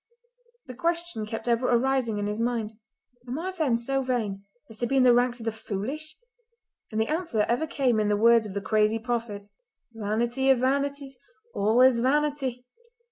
The 0.65 0.73
question 0.73 1.27
kept 1.27 1.47
ever 1.47 1.67
arising 1.67 2.17
in 2.17 2.25
his 2.25 2.39
mind: 2.39 2.73
"Am 3.27 3.37
I 3.37 3.51
then 3.51 3.77
so 3.77 4.01
vain 4.01 4.43
as 4.67 4.77
to 4.77 4.87
be 4.87 4.97
in 4.97 5.03
the 5.03 5.13
ranks 5.13 5.37
of 5.39 5.45
the 5.45 5.51
foolish?" 5.51 6.17
and 6.91 6.99
the 6.99 7.05
answer 7.05 7.41
ever 7.47 7.67
came 7.67 7.99
in 7.99 8.07
the 8.07 8.17
words 8.17 8.47
of 8.47 8.55
the 8.55 8.61
crazy 8.61 8.97
prophet: 8.97 9.45
"'Vanity 9.93 10.49
of 10.49 10.57
vanities! 10.57 11.19
All 11.53 11.81
is 11.81 11.99
vanity. 11.99 12.65